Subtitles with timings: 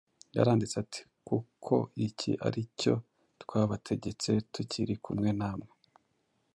[0.37, 1.75] Yaranditse ati, “Kuko
[2.07, 2.93] iki ari cyo
[3.41, 5.71] twabategetse tukiri kumwe namwe,